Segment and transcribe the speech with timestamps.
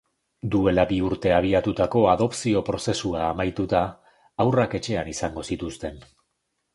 [0.53, 3.81] Duela bi urte abiatutako adopzio prozesua amaituta,
[4.45, 6.01] haurrak etxean izango zituzten.